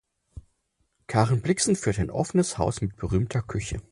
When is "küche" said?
3.43-3.81